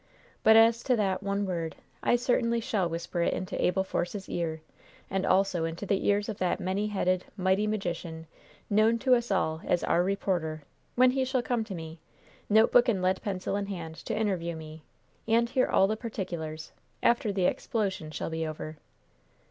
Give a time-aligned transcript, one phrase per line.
[0.41, 4.61] "But as to that 'one word,' I certainly shall whisper it into Abel Force's ear,
[5.11, 8.25] and also into the ears of that many headed, mighty magician
[8.67, 10.63] known to us all as 'Our Reporter,'
[10.95, 11.99] when he shall come to me,
[12.49, 14.81] notebook and lead pencil in hand, to interview me,
[15.27, 16.71] and hear all the particulars,
[17.03, 18.77] after the explosion shall be over."